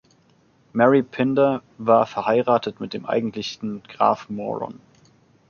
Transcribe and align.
Mary 0.73 1.03
Pinder 1.03 1.61
war 1.77 2.07
verheiratet 2.07 2.79
mit 2.79 2.93
dem 2.95 3.05
eigentlichen 3.05 3.83
Graf 3.83 4.31
Moron. 4.31 4.79